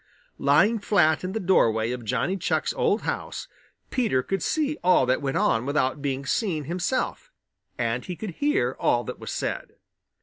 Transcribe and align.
Lying 0.39 0.79
flat 0.79 1.23
in 1.23 1.33
the 1.33 1.39
doorway 1.39 1.91
of 1.91 2.03
Johnny 2.03 2.35
Chuck's 2.35 2.73
old 2.73 3.03
house, 3.03 3.47
Peter 3.91 4.23
could 4.23 4.41
see 4.41 4.79
all 4.83 5.05
that 5.05 5.21
went 5.21 5.37
on 5.37 5.63
without 5.63 6.01
being 6.01 6.25
seen 6.25 6.63
himself, 6.63 7.31
and 7.77 8.03
he 8.03 8.15
could 8.15 8.31
hear 8.41 8.75
all 8.79 9.03
that 9.03 9.19
was 9.19 9.31
said. 9.31 9.75